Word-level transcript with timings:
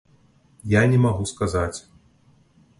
Я 0.71 0.81
не 0.95 1.03
магу 1.05 1.29
сказаць. 1.35 1.79